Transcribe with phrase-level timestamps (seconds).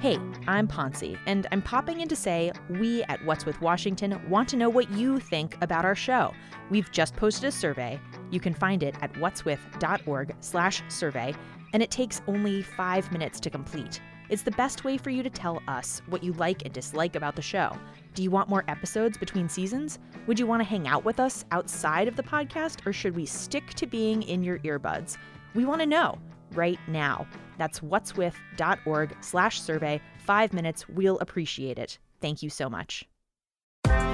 [0.00, 0.16] Hey,
[0.46, 4.56] I'm Ponce, and I'm popping in to say we at What's with Washington want to
[4.56, 6.32] know what you think about our show.
[6.70, 7.98] We've just posted a survey.
[8.30, 11.34] You can find it at what'swith.org/survey,
[11.72, 14.00] and it takes only 5 minutes to complete.
[14.28, 17.34] It's the best way for you to tell us what you like and dislike about
[17.34, 17.76] the show.
[18.14, 19.98] Do you want more episodes between seasons?
[20.28, 23.26] Would you want to hang out with us outside of the podcast, or should we
[23.26, 25.16] stick to being in your earbuds?
[25.56, 26.20] We want to know
[26.54, 27.26] right now.
[27.58, 30.00] That's what'swith.org slash survey.
[30.24, 30.88] Five minutes.
[30.88, 31.98] We'll appreciate it.
[32.20, 33.04] Thank you so much.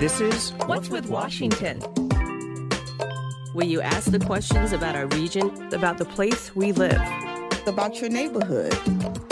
[0.00, 1.80] This is What's with Washington?
[3.52, 7.00] Where you ask the questions about our region, about the place we live.
[7.66, 8.74] about your neighborhood.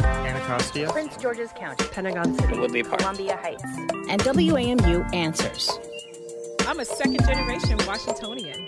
[0.02, 0.90] Anacostia.
[0.90, 2.58] Prince George's County, Pentagon City.
[2.58, 3.00] Woodley Park.
[3.00, 3.64] Columbia Heights.
[4.08, 5.70] And WAMU answers.
[6.66, 8.66] I'm a second generation Washingtonian.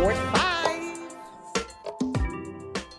[0.00, 0.47] Ward 5.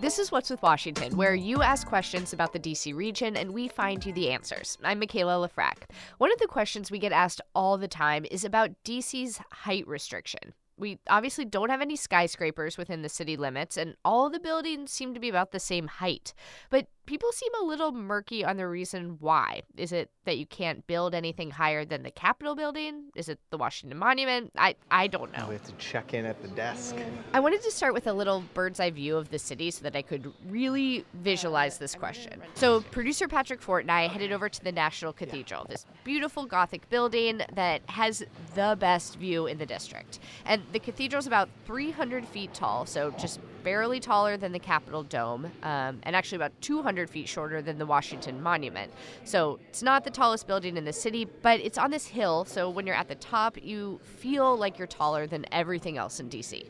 [0.02, 3.68] This is What's with Washington, where you ask questions about the DC region and we
[3.68, 4.78] find you the answers.
[4.82, 5.90] I'm Mikaela Lefrak.
[6.20, 10.54] One of the questions we get asked all the time is about DC's height restriction.
[10.78, 15.14] We obviously don't have any skyscrapers within the city limits, and all the buildings seem
[15.14, 16.34] to be about the same height.
[16.70, 19.64] But people seem a little murky on the reason why.
[19.76, 23.06] Is it that you can't build anything higher than the Capitol building?
[23.16, 24.52] Is it the Washington Monument?
[24.56, 25.48] I, I don't know.
[25.48, 26.96] We have to check in at the desk.
[27.34, 29.96] I wanted to start with a little bird's eye view of the city so that
[29.96, 32.44] I could really visualize this question.
[32.54, 36.88] So, producer Patrick Fort and I headed over to the National Cathedral, this beautiful Gothic
[36.90, 40.20] building that has the best view in the district.
[40.46, 43.40] And the cathedral's about 300 feet tall, so just
[43.70, 47.86] barely taller than the Capitol Dome, um, and actually about 200 feet shorter than the
[47.86, 48.92] Washington Monument.
[49.26, 52.68] So, it's not the tallest building in the city, but it's on this hill, so
[52.68, 56.54] when you're at the top, you feel like you're taller than everything else in DC.
[56.54, 56.68] It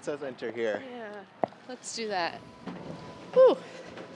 [0.00, 0.82] says enter here.
[0.92, 2.40] Yeah, let's do that.
[3.34, 3.56] Whew.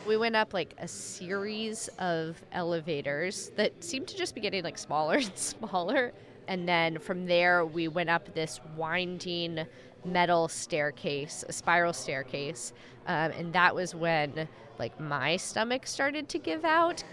[0.05, 4.79] We went up like a series of elevators that seemed to just be getting like
[4.79, 6.13] smaller and smaller.
[6.49, 9.65] And then from there, we went up this winding
[10.05, 12.73] metal staircase, a spiral staircase.
[13.07, 14.49] Um, and that was when
[14.79, 17.05] like my stomach started to give out.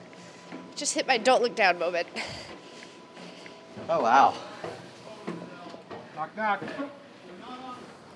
[0.76, 2.08] Just hit my don't look down moment.
[3.90, 4.34] Oh wow.
[6.16, 6.64] Knock, knock.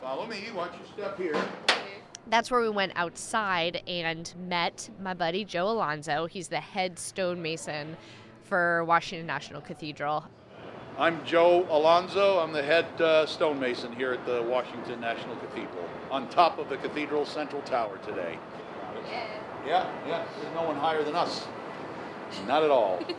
[0.02, 0.44] Follow me.
[0.53, 1.36] Watch your step here.
[2.28, 6.28] That's where we went outside and met my buddy Joe Alonzo.
[6.28, 7.97] He's the head stonemason
[8.44, 10.25] for Washington National Cathedral.
[10.97, 12.39] I'm Joe Alonzo.
[12.39, 16.78] I'm the head uh, stonemason here at the Washington National Cathedral, on top of the
[16.78, 18.39] cathedral's central tower today.
[19.67, 20.25] Yeah, yeah.
[20.41, 21.45] There's no one higher than us.
[22.47, 23.03] Not at all.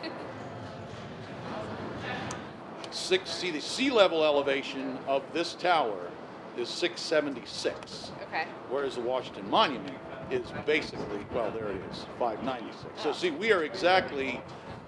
[2.89, 3.29] Six.
[3.29, 6.09] See, the sea level elevation of this tower
[6.57, 8.11] is 676.
[8.23, 8.45] Okay.
[8.69, 9.95] whereas the Washington Monument
[10.31, 13.03] is basically, well, there it is, 596.
[13.03, 14.41] So see, we are exactly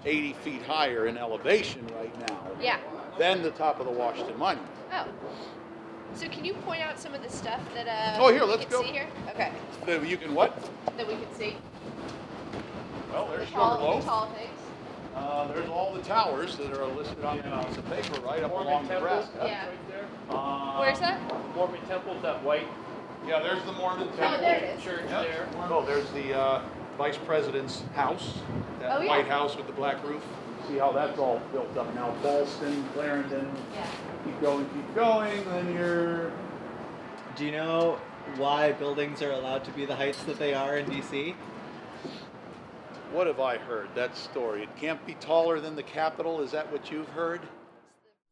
[0.04, 2.78] 80 feet higher in elevation right now Yeah.
[3.18, 4.70] than the top of the Washington Monument.
[4.92, 5.06] Oh.
[6.14, 8.62] So can you point out some of the stuff that uh Oh, here, we let's
[8.64, 8.82] can go.
[8.82, 9.06] see here?
[9.30, 9.52] Okay.
[9.86, 10.56] So you can what?
[10.96, 11.56] That we can see.
[13.12, 14.04] Well, there's Tall, Sugarloaf.
[14.04, 14.50] tall things.
[15.16, 18.52] Uh, there's all the towers that are listed on the piece of paper right up
[18.52, 19.32] along Nebraska.
[19.44, 19.64] Yeah.
[20.30, 21.20] Uh, Where's that?
[21.56, 22.66] Mormon temple's that white
[23.26, 24.36] Yeah, there's the Mormon temple.
[24.38, 24.82] Oh, there it is.
[24.84, 25.26] church Yep.
[25.26, 25.48] there.
[25.68, 26.62] Oh, there's the uh,
[26.96, 28.38] vice president's house,
[28.78, 29.08] that Oh, yeah.
[29.08, 30.22] White House with the black roof.
[30.68, 32.14] See how that's all built up now.
[32.22, 33.86] Ballston, Clarendon, Yeah.
[34.24, 36.32] keep going, keep going, then you're.
[37.36, 37.98] Do you know
[38.36, 41.34] why buildings are allowed to be the heights that they are in DC?
[43.12, 43.88] What have I heard?
[43.94, 44.62] That story.
[44.62, 46.40] It can't be taller than the Capitol.
[46.40, 47.40] Is that what you've heard?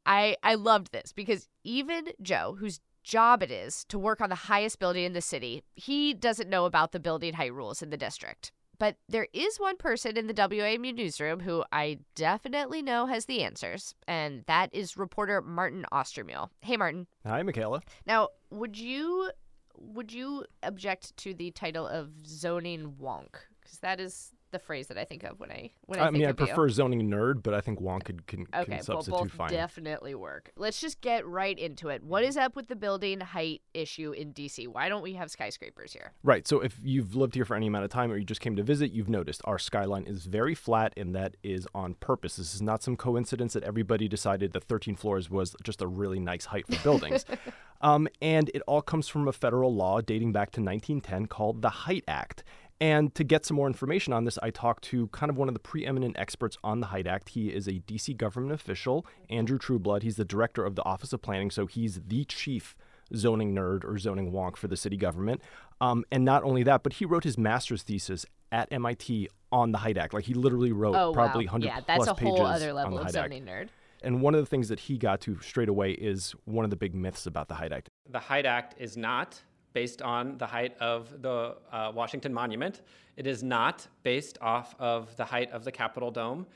[0.06, 4.34] I I loved this because even Joe, whose job it is to work on the
[4.34, 7.96] highest building in the city, he doesn't know about the building height rules in the
[7.96, 8.52] district.
[8.78, 13.42] But there is one person in the WAMU newsroom who I definitely know has the
[13.42, 16.50] answers, and that is reporter Martin Austermuhle.
[16.60, 17.06] Hey, Martin.
[17.26, 17.82] Hi, Mikaela.
[18.06, 19.30] Now, would you
[19.76, 23.34] would you object to the title of zoning wonk?
[23.60, 26.18] Because that is the phrase that I think of when I when I, I think
[26.18, 26.46] mean, I of you.
[26.46, 29.50] prefer zoning nerd, but I think Wonk could can, Okay, can well, substitute both fine.
[29.50, 30.50] definitely work.
[30.56, 32.02] Let's just get right into it.
[32.02, 34.68] What is up with the building height issue in DC?
[34.68, 36.12] Why don't we have skyscrapers here?
[36.22, 36.46] Right.
[36.46, 38.62] So if you've lived here for any amount of time or you just came to
[38.62, 42.36] visit, you've noticed our skyline is very flat and that is on purpose.
[42.36, 46.18] This is not some coincidence that everybody decided that 13 floors was just a really
[46.20, 47.24] nice height for buildings.
[47.80, 51.70] um, and it all comes from a federal law dating back to 1910 called the
[51.70, 52.44] Height Act.
[52.80, 55.54] And to get some more information on this, I talked to kind of one of
[55.54, 57.30] the preeminent experts on the Height Act.
[57.30, 60.02] He is a DC government official, Andrew Trueblood.
[60.04, 62.76] He's the director of the Office of Planning, so he's the chief
[63.16, 65.42] zoning nerd or zoning wonk for the city government.
[65.80, 69.78] Um, and not only that, but he wrote his master's thesis at MIT on the
[69.78, 70.14] Height Act.
[70.14, 71.52] Like he literally wrote Oh, probably wow.
[71.54, 73.32] 100 Yeah, that's plus a whole pages other on level the of Height Act.
[73.32, 73.68] zoning nerd.
[74.02, 76.76] And one of the things that he got to straight away is one of the
[76.76, 77.88] big myths about the Height Act.
[78.08, 79.42] The Height Act is not
[79.78, 82.82] based on the height of the uh, Washington Monument.
[83.16, 86.46] It is not based off of the height of the Capitol Dome.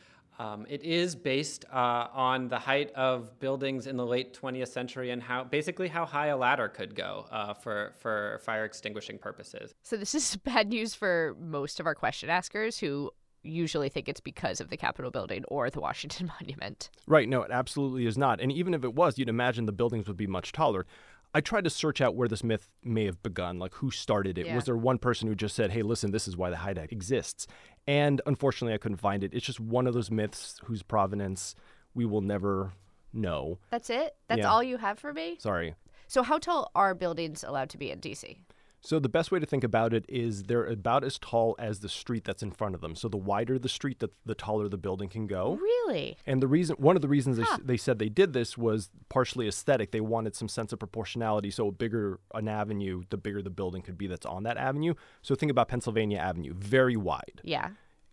[0.40, 5.10] Um, it is based uh, on the height of buildings in the late 20th century
[5.10, 9.72] and how basically how high a ladder could go uh, for for fire extinguishing purposes.
[9.84, 13.12] So this is bad news for most of our question askers who
[13.44, 16.90] usually think it's because of the Capitol building or the Washington Monument.
[17.06, 17.28] Right.
[17.28, 18.40] No, it absolutely is not.
[18.40, 20.86] And even if it was, you'd imagine the buildings would be much taller.
[21.34, 24.46] I tried to search out where this myth may have begun, like who started it.
[24.46, 24.55] Yeah.
[24.55, 27.46] Was there one person who just said, hey, listen, this is why the Act exists?
[27.87, 29.32] And unfortunately, I couldn't find it.
[29.32, 31.55] It's just one of those myths whose provenance
[31.94, 32.73] we will never
[33.12, 33.58] know.
[33.70, 34.14] That's it?
[34.29, 34.50] That's Yeah.
[34.50, 35.37] all you have for me?
[35.38, 35.75] Sorry.
[36.06, 38.38] So how tall are buildings allowed to be in DC?
[38.84, 41.88] So the best way to think about it is they're about as tall as the
[41.88, 42.96] street that's in front of them.
[42.96, 45.55] So the wider the street, the, the taller the building can go.
[45.55, 46.17] Really?
[46.26, 47.55] And the reason, one of the reasons they, Huh.
[47.55, 49.93] s- they said they did this was partially aesthetic.
[49.93, 51.50] They wanted some sense of proportionality.
[51.52, 54.94] So, a bigger an avenue, the bigger the building could be that's on that avenue.
[55.23, 57.40] So, think about Pennsylvania Avenue, very wide.
[57.44, 57.69] Yeah.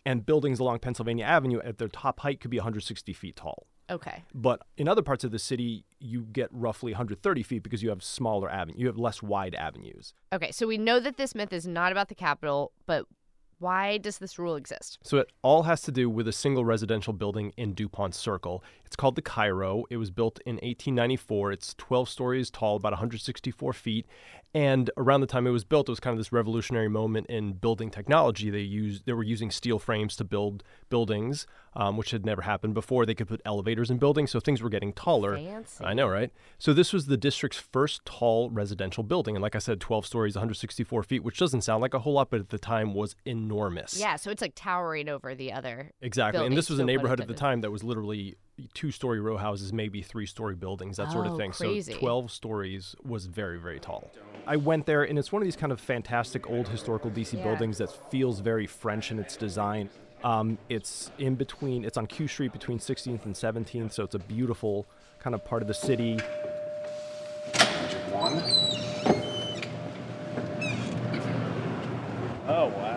[0.06, 3.65] And buildings along Pennsylvania Avenue at their top height could be 160 feet tall.
[3.89, 4.24] Okay.
[4.33, 8.03] But in other parts of the city, you get roughly 130 feet because you have
[8.03, 8.77] smaller avenue.
[8.77, 10.13] You have less wide avenues.
[10.31, 13.06] Okay, so we know that this myth is not about the Capitol, but
[13.59, 14.97] why does this rule exist?
[15.03, 18.63] So it all has to do with a single residential building in Dupont Circle.
[18.85, 19.85] It's called the Cairo.
[19.89, 21.51] It was built in 1894.
[21.51, 24.06] It's 12 stories tall, about 164 feet.
[24.53, 27.53] And around the time it was built, it was kind of this revolutionary moment in
[27.53, 28.50] building technology.
[28.50, 31.45] They used they were using steel frames to build buildings,
[31.75, 33.05] um, which had never happened before.
[33.05, 35.38] They could put elevators in buildings, so things were getting taller.
[35.38, 35.85] Fancy.
[35.85, 36.31] I know, right?
[36.57, 40.35] So this was the district's first tall residential building, and like I said, 12 stories,
[40.35, 43.15] 164 feet, which doesn't sound like a whole lot, but at the time was
[43.54, 43.98] enormous.
[44.00, 45.92] Yeah, so it's like towering over the other.
[46.01, 46.46] Exactly.
[46.46, 48.36] And this buildings, was a neighborhood at the time that was literally
[48.74, 51.51] two story row houses, maybe three story buildings, that sort of Oh, thing.
[51.51, 51.94] crazy.
[51.94, 54.12] So 12 stories was very, very tall.
[54.46, 57.44] I went there, and it's one of these kind of fantastic old historical DC Yeah.
[57.44, 59.90] buildings that feels very French in its design.
[60.24, 64.19] Um, it's in between, it's on Q Street between 16th and 17th, so it's a
[64.19, 64.86] beautiful
[65.19, 66.18] kind of part of the city.
[68.12, 68.42] One.
[72.51, 72.88] Oh, wow.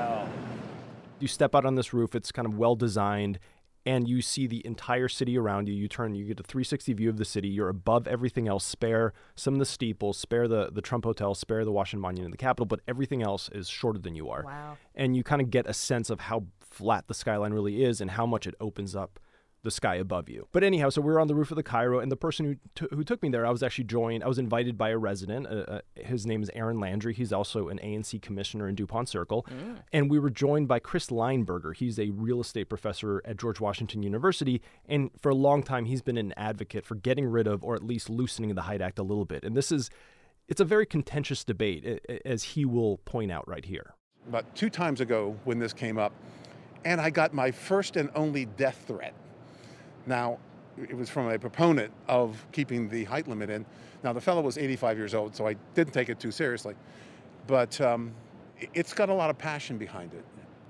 [1.23, 3.39] You step out on this roof it's kind of well designed
[3.85, 7.09] and you see the entire city around you you turn you get a 360 view
[7.09, 10.81] of the city you're above everything else spare some of the steeples spare the the
[10.83, 14.15] trump hotel spare the washington monument and the capitol but everything else is shorter than
[14.15, 14.77] you are Wow.
[14.95, 18.13] and you kind of get a sense of how flat the skyline really is and
[18.13, 19.19] how much it opens up
[19.63, 20.49] the sky above you.
[20.53, 22.57] But anyhow, so we were on the roof of the Cairo, and the person who
[22.87, 24.25] t- who took me there, I was actually joined.
[24.25, 25.47] I was invited by a resident.
[25.47, 27.15] Uh, uh, his name is Aaron Landry.
[27.15, 29.47] He's also an ANC commissioner in Dupont Circle,
[29.93, 31.75] and we were joined by Chris Leinberger.
[31.77, 36.03] He's a real estate professor at George Washington University, and for a long time, he's
[36.03, 39.03] been an advocate for getting rid of or at least loosening the Height Act a
[39.05, 39.45] little bit.
[39.45, 39.91] And this is,
[40.49, 43.95] it's a very contentious debate, a- a- as he will point out right here.
[44.29, 46.13] about two times ago when this came up,
[46.85, 49.15] and I got my first and only death threat.
[50.07, 50.39] Now,
[50.77, 53.65] it was from a proponent of keeping the height limit in.
[54.03, 56.75] Now, the fellow was 85 years old, so I didn't take it too seriously.
[57.47, 58.13] But um,
[58.75, 60.25] it's got a lot of passion behind it.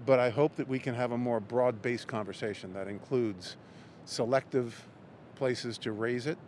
[0.05, 3.56] But I hope that we can have a more broad based conversation that includes
[4.05, 4.89] selective
[5.36, 6.39] places to raise it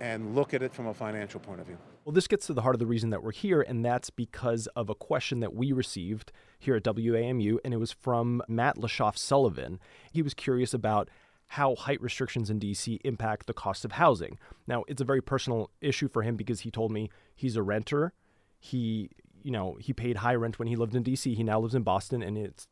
[0.00, 1.78] and look at it from a financial point of view.
[2.04, 4.68] Well, this gets to the heart of the reason that we're here, and that's because
[4.76, 9.16] of a question that we received here at WAMU, and it was from Matt Lashoff
[9.16, 9.80] Sullivan.
[10.12, 11.08] He was curious about
[11.48, 14.38] how height restrictions in DC impact the cost of housing.
[14.66, 18.12] Now, it's a very personal issue for him because he told me he's a renter.
[18.58, 19.10] He,
[19.42, 21.34] you know, he paid high rent when he lived in DC.
[21.34, 22.66] He now lives in Boston, and it's,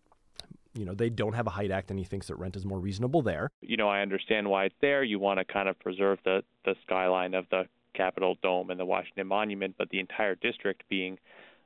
[0.75, 2.81] you know, they don't have a height act, and he thinks that rent is more
[2.81, 3.51] reasonable there.
[3.61, 5.05] you know, I understand why it's there.
[5.05, 7.65] You want to kind of preserve the the skyline of the
[7.95, 11.19] Capitol Dome and the Washington Monument, but the entire district being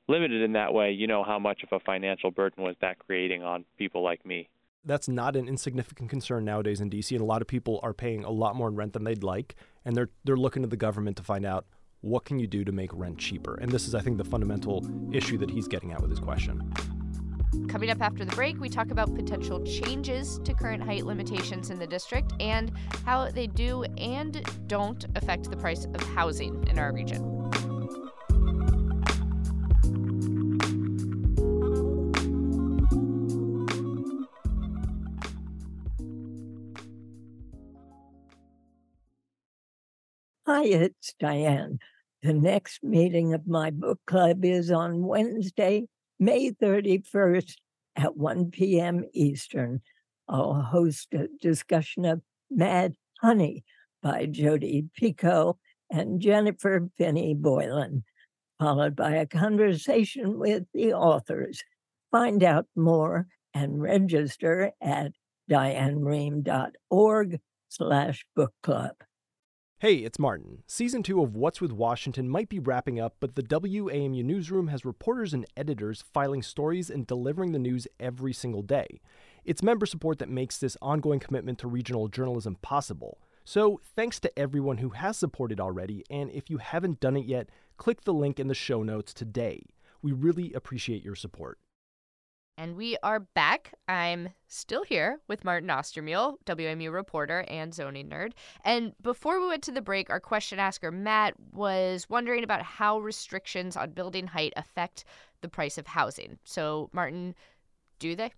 [0.08, 3.42] limited in that way, you know how much of a financial burden was that creating
[3.42, 4.48] on people like me.
[4.88, 8.24] That's not an insignificant concern nowadays in DC, and a lot of people are paying
[8.24, 9.54] a lot more in rent than they'd like,
[9.84, 11.66] and they're they're looking to the government to find out
[12.00, 13.54] what can you do to make rent cheaper.
[13.56, 16.72] And this is, I think, the fundamental issue that he's getting at with his question.
[17.68, 21.78] Coming up after the break, we talk about potential changes to current height limitations in
[21.78, 22.72] the district and
[23.04, 27.37] how they do and don't affect the price of housing in our region.
[40.58, 41.78] Hi, it's Diane.
[42.24, 45.86] The next meeting of my book club is on Wednesday,
[46.18, 47.54] May 31st
[47.94, 49.04] at 1 p.m.
[49.12, 49.82] Eastern.
[50.28, 53.62] I'll host a discussion of Mad Honey
[54.02, 55.58] by Jodi Picoult
[55.92, 58.02] and Jennifer Finney Boylan,
[58.58, 61.62] followed by a conversation with the authors.
[62.10, 65.12] Find out more and register at
[65.48, 68.96] dianerehm.org slash book club.
[69.80, 70.64] Hey, it's Martin.
[70.66, 74.84] Season 2 of What's with Washington might be wrapping up, but the WAMU newsroom has
[74.84, 79.00] reporters and editors filing stories and delivering the news every single day.
[79.44, 83.18] It's member support that makes this ongoing commitment to regional journalism possible.
[83.44, 87.48] So, thanks to everyone who has supported already, and if you haven't done it yet,
[87.76, 89.62] click the link in the show notes today.
[90.02, 91.56] We really appreciate your support.
[92.58, 93.72] And we are back.
[93.86, 98.32] I'm still here with Martin Austermuhle, WAMU reporter and zoning nerd.
[98.64, 102.98] And before we went to the break, our question asker, Matt, was wondering about how
[102.98, 105.04] restrictions on building height affect
[105.40, 106.36] the price of housing.
[106.42, 107.36] So, Martin,
[108.00, 108.32] do they?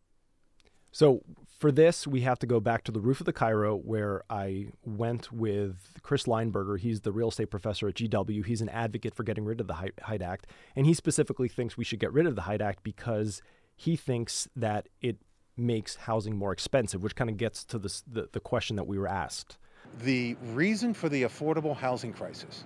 [0.93, 1.23] So,
[1.59, 4.67] for this, we have to go back to the roof of the Cairo, where I
[4.85, 6.79] went with Chris Leinberger.
[6.79, 8.45] He's the real estate professor at GW.
[8.45, 10.47] He's an advocate for getting rid of the Height Act.
[10.77, 13.41] And he specifically thinks we should get rid of the Height Act because
[13.81, 15.17] he thinks that it
[15.57, 18.99] makes housing more expensive, which kind of gets to this, the, the question that we
[18.99, 19.57] were asked.
[20.03, 22.65] The reason for the affordable housing crisis,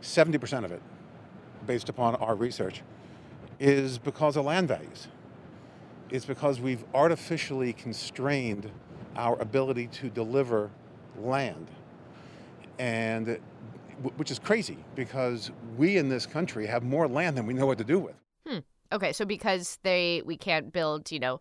[0.00, 0.80] 70% of it,
[1.66, 2.80] based upon our research,
[3.58, 5.08] is because of land values.
[6.08, 8.70] It's because we've artificially constrained
[9.16, 10.70] our ability to deliver
[11.18, 11.70] land.
[12.78, 13.38] And
[14.16, 17.76] which is crazy because we in this country have more land than we know what
[17.76, 18.19] to do with.
[18.92, 21.40] Okay, so because they we can't build, you know,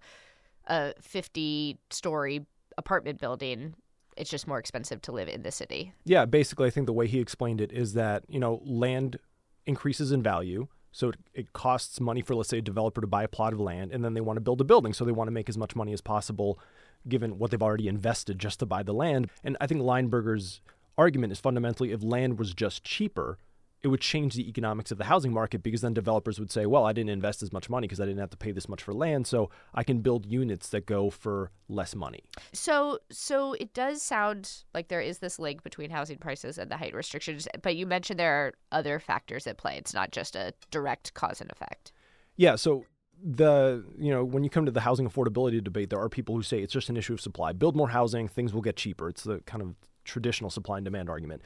[0.67, 2.45] a 50 story
[2.77, 3.75] apartment building,
[4.17, 5.93] it's just more expensive to live in the city.
[6.05, 9.17] Yeah, basically I think the way he explained it is that, you know, land
[9.65, 10.67] increases in value.
[10.91, 13.59] So it, it costs money for let's say a developer to buy a plot of
[13.59, 14.93] land and then they want to build a building.
[14.93, 16.59] So they want to make as much money as possible
[17.07, 19.29] given what they've already invested just to buy the land.
[19.43, 20.61] And I think Leinberger's
[20.97, 23.37] argument is fundamentally if land was just cheaper,
[23.81, 26.85] it would change the economics of the housing market because then developers would say, well,
[26.85, 28.93] I didn't invest as much money because I didn't have to pay this much for
[28.93, 32.23] land, so I can build units that go for less money.
[32.51, 36.77] So so it does sound like there is this link between housing prices and the
[36.77, 39.77] height restrictions, but you mentioned there are other factors at play.
[39.77, 41.91] It's not just a direct cause and effect.
[42.35, 42.85] Yeah, so
[43.21, 46.41] the you know when you come to the housing affordability debate there are people who
[46.41, 49.25] say it's just an issue of supply build more housing things will get cheaper it's
[49.25, 51.41] the kind of traditional supply and demand argument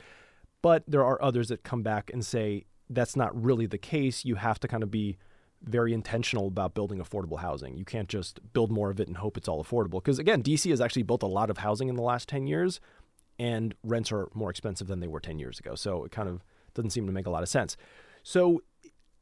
[0.63, 4.25] but there are others that come back and say that's not really the case.
[4.25, 5.17] You have to kind of be
[5.61, 7.77] very intentional about building affordable housing.
[7.77, 10.01] You can't just build more of it and hope it's all affordable.
[10.01, 12.79] Because again, DC has actually built a lot of housing in the last 10 years,
[13.37, 15.75] and rents are more expensive than they were 10 years ago.
[15.75, 16.41] So it kind of
[16.73, 17.77] doesn't seem to make a lot of sense.
[18.23, 18.63] So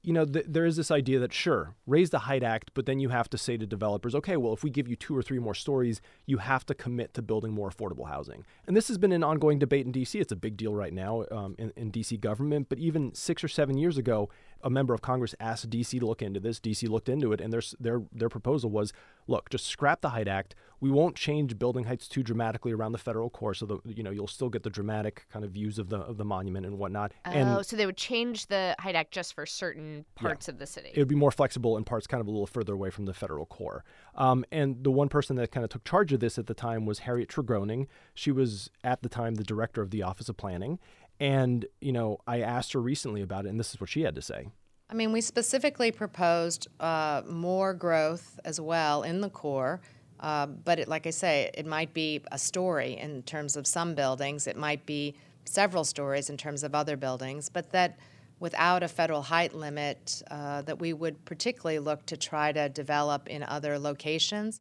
[0.03, 2.99] you know, th- there is this idea that sure, raise the Height Act, but then
[2.99, 5.39] you have to say to developers, okay, well, if we give you two or three
[5.39, 8.43] more stories, you have to commit to building more affordable housing.
[8.65, 10.19] And this has been an ongoing debate in D.C.
[10.19, 12.17] It's a big deal right now um, in, in D.C.
[12.17, 14.29] government, but even six or seven years ago,
[14.63, 15.99] a member of Congress asked D.C.
[15.99, 16.59] to look into this.
[16.59, 16.87] D.C.
[16.87, 18.93] looked into it, and their their their proposal was,
[19.27, 20.55] look, just scrap the Height Act.
[20.79, 24.11] We won't change building heights too dramatically around the federal core, so the, you know
[24.11, 27.11] you'll still get the dramatic kind of views of the of the monument and whatnot.
[27.25, 30.59] Oh, and so they would change the Height Act just for certain parts yeah, of
[30.59, 30.89] the city.
[30.93, 33.13] It would be more flexible in parts, kind of a little further away from the
[33.13, 33.83] federal core.
[34.15, 36.85] Um, and the one person that kind of took charge of this at the time
[36.85, 37.87] was Harriet Tregoning.
[38.13, 40.79] She was at the time the director of the Office of Planning,
[41.21, 44.15] and, you know, I asked her recently about it, and this is what she had
[44.15, 44.47] to say.
[44.89, 49.81] I mean, we specifically proposed uh, more growth as well in the core.
[50.19, 53.93] Uh, but it, like I say, it might be a story in terms of some
[53.93, 54.47] buildings.
[54.47, 57.49] It might be several stories in terms of other buildings.
[57.49, 57.99] But that
[58.39, 63.29] without a federal height limit, uh, that we would particularly look to try to develop
[63.29, 64.59] in other locations.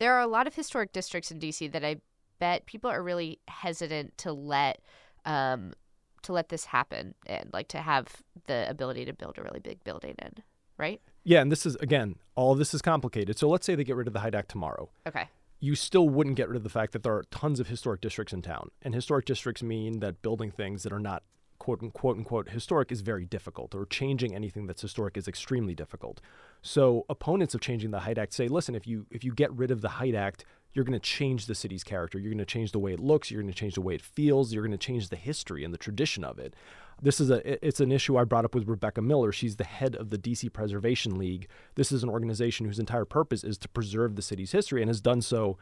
[0.00, 1.96] There are a lot of historic districts in DC that I
[2.40, 4.80] bet people are really hesitant to let
[5.24, 5.72] um,
[6.22, 9.82] to let this happen and like to have the ability to build a really big
[9.84, 10.32] building in,
[10.78, 11.00] right?
[11.24, 13.38] Yeah, and this is again, all of this is complicated.
[13.38, 14.90] So let's say they get rid of the Height Act tomorrow.
[15.06, 15.28] Okay.
[15.60, 18.32] You still wouldn't get rid of the fact that there are tons of historic districts
[18.32, 18.70] in town.
[18.82, 21.22] And historic districts mean that building things that are not
[21.60, 26.20] quote unquote unquote historic is very difficult, or changing anything that's historic is extremely difficult.
[26.60, 29.70] So opponents of changing the Height Act say, listen, if you if you get rid
[29.70, 32.18] of the Height Act, you're going to change the city's character.
[32.18, 33.30] You're going to change the way it looks.
[33.30, 34.52] You're going to change the way it feels.
[34.52, 36.54] You're going to change the history and the tradition of it.
[37.00, 39.32] This is a it's an issue I brought up with Rebecca Miller.
[39.32, 41.48] She's the head of the DC Preservation League.
[41.74, 45.00] This is an organization whose entire purpose is to preserve the city's history and has
[45.00, 45.58] done so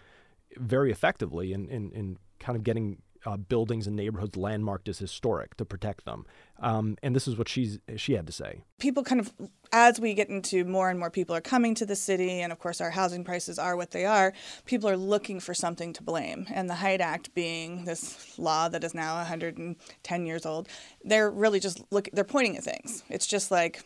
[0.57, 5.57] very effectively in, in, in kind of getting uh, buildings and neighborhoods landmarked as historic
[5.57, 6.27] to protect them.
[6.61, 8.63] Um, and this is what she's she had to say.
[8.79, 9.33] People kind of,
[9.73, 12.59] as we get into more and more people are coming to the city, and of
[12.59, 14.33] course our housing prices are what they are.
[14.65, 18.85] People are looking for something to blame, and the Height Act being this law that
[18.85, 20.69] is now 110 years old,
[21.05, 22.09] they're really just look.
[22.13, 23.03] They're pointing at things.
[23.09, 23.83] It's just like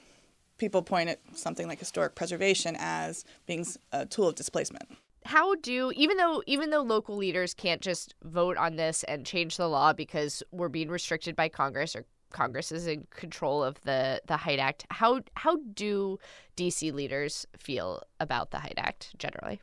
[0.58, 4.88] people point at something like historic preservation as being a tool of displacement
[5.24, 9.56] how do even though even though local leaders can't just vote on this and change
[9.56, 14.20] the law because we're being restricted by Congress or Congress is in control of the
[14.26, 16.18] the Height Act, how how do
[16.56, 19.60] DC leaders feel about the Height Act generally?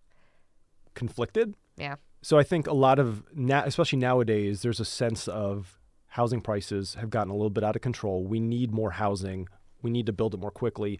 [0.96, 1.54] Conflicted.
[1.78, 1.96] Yeah.
[2.24, 6.96] So I think a lot of now, especially nowadays, there's a sense of housing prices
[6.96, 8.26] have gotten a little bit out of control.
[8.26, 9.48] We need more housing.
[9.82, 11.00] We need to build it more quickly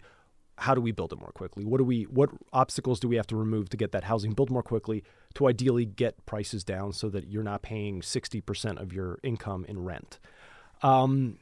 [0.62, 1.64] how do we build it more quickly?
[1.64, 4.48] What do we what obstacles do we have to remove to get that housing built
[4.48, 5.02] more quickly
[5.34, 9.84] to ideally get prices down so that you're not paying 60% of your income in
[9.84, 10.18] rent?
[10.82, 11.38] Um,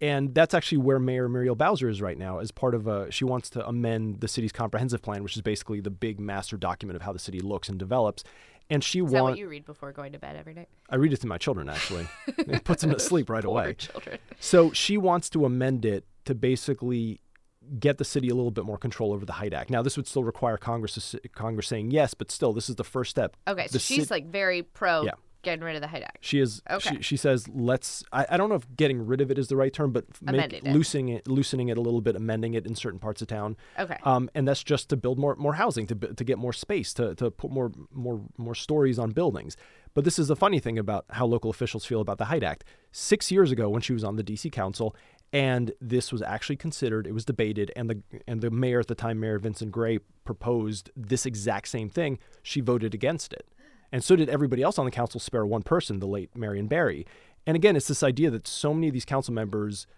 [0.00, 3.24] and that's actually where Mayor Muriel Bowser is right now as part of a she
[3.24, 7.02] wants to amend the city's comprehensive plan, which is basically the big master document of
[7.02, 8.24] how the city looks and develops.
[8.70, 9.12] And she wants.
[9.12, 10.68] Is that what you read before going to bed every night?
[10.88, 12.08] I read it to my children actually.
[12.26, 13.74] it puts them to sleep right Poor away.
[13.74, 14.18] Children.
[14.40, 17.20] So she wants to amend it to basically
[17.78, 19.70] get the city a little bit more control over the Height Act.
[19.70, 23.10] Now, this would still require Congress Congress saying yes, but still, this is the first
[23.10, 23.36] step.
[23.48, 25.12] Okay, so the she's ci- like very pro Yeah.
[25.42, 26.18] getting rid of the Height Act.
[26.20, 26.62] She is.
[26.70, 26.96] Okay.
[26.96, 29.56] She, she says, "Let's." I, I don't know if getting rid of it is the
[29.56, 30.72] right term, but make, Amending it.
[30.72, 33.56] loosening it, loosening it a little bit, amending it in certain parts of town.
[33.78, 33.98] Okay.
[34.04, 37.14] Um, and that's just to build more more housing, to to get more space, to
[37.16, 39.56] to put more more more stories on buildings.
[39.92, 42.64] But this is the funny thing about how local officials feel about the Height Act.
[42.90, 44.50] Six years ago, when she was on the D.C.
[44.50, 44.96] Council,
[45.34, 48.94] and this was actually considered, it was debated, and the and the mayor at the
[48.94, 52.20] time, Mayor Vincent Gray, proposed this exact same thing.
[52.42, 53.48] She voted against it,
[53.90, 57.04] and so did everybody else on the council, spare one person, the late Marion Barry.
[57.46, 59.88] And again, it's this idea that so many of these council members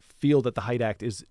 [0.00, 1.24] feel that the Height Act is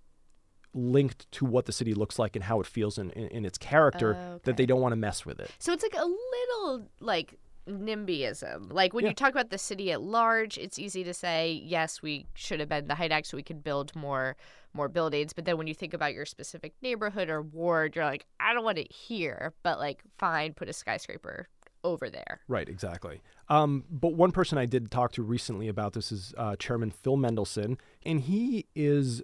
[0.73, 3.57] linked to what the city looks like and how it feels in, in, in its
[3.57, 5.49] character oh, that they don't want to mess with it.
[5.57, 8.71] So it's like a little like NIMBYism.
[8.73, 9.09] Like when Yeah.
[9.11, 12.69] you talk about the city at large, it's easy to say yes, we should have
[12.69, 14.35] been the Height Act so we could build more
[14.73, 15.33] more buildings.
[15.33, 18.63] But then when you think about your specific neighborhood or ward, you're like, I don't
[18.63, 21.47] want it here, but like fine, put a skyscraper
[21.83, 22.41] over there.
[22.47, 23.21] Right, exactly.
[23.47, 27.17] Um, but one person I did talk to recently about this is uh, Chairman Phil
[27.17, 29.23] Mendelson, and he is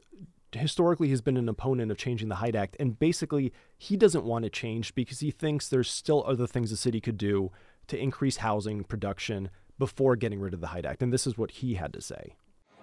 [0.52, 4.46] historically has been an opponent of changing the Height Act, and basically he doesn't want
[4.46, 7.52] it changed because he thinks there's still other things the city could do
[7.88, 11.52] to increase housing production before getting rid of the Height Act, and this is what
[11.52, 12.36] he had to say.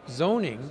[0.09, 0.71] Zoning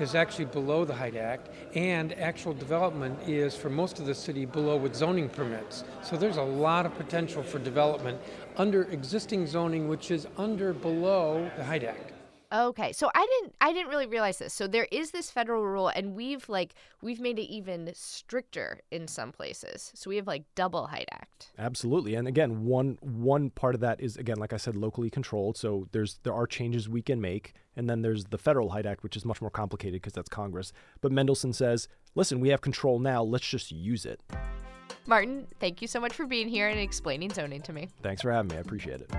[0.00, 4.46] is actually below the Height Act, and actual development is for most of the city
[4.46, 5.84] below with zoning permits.
[6.02, 8.18] So there's a lot of potential for development
[8.56, 12.09] under existing zoning, which is under below the Height Act.
[12.52, 14.52] Okay, so I didn't I didn't really realize this.
[14.52, 19.06] So there is this federal rule and we've like we've made it even stricter in
[19.06, 19.92] some places.
[19.94, 21.52] So we have like double height act.
[21.58, 25.56] Absolutely, and again, one one part of that is again, like I said, locally controlled.
[25.56, 29.04] So there's there are changes we can make, and then there's the Federal Height Act,
[29.04, 30.72] which is much more complicated because that's Congress.
[31.00, 31.86] But Mendelson says,
[32.16, 33.22] listen, we have control now.
[33.22, 34.20] Let's just use it.
[35.06, 37.88] Martin, thank you so much for being here and explaining zoning to me.
[38.02, 38.56] Thanks for having me.
[38.56, 39.10] I appreciate it.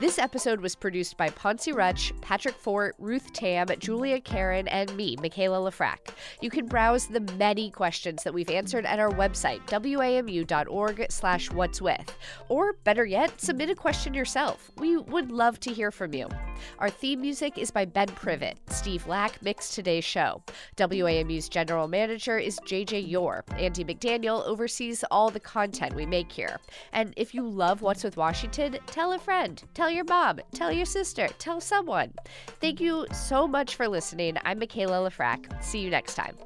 [0.00, 5.16] This episode was produced by Ponce Rutch, Patrick Fort, Ruth Tam, Julia Karen, and me,
[5.16, 6.14] Mikaela Lefrak.
[6.40, 11.82] You can browse the many questions that we've answered at our website, wamu.org slash what's
[11.82, 12.16] with.
[12.48, 14.70] Or better yet, submit a question yourself.
[14.76, 16.28] We would love to hear from you.
[16.78, 18.56] Our theme music is by Ben Privet.
[18.70, 20.44] Steve Lack mixed today's show.
[20.76, 23.44] WAMU's general manager is JJ Yore.
[23.56, 26.60] Andy McDaniel oversees all the content we make here.
[26.92, 30.84] And if you love What's with Washington, tell a friend, tell your mom, tell your
[30.84, 32.12] sister, tell someone.
[32.60, 34.36] Thank you so much for listening.
[34.44, 35.62] I'm Mikaela Lefrak.
[35.64, 36.36] See you next time.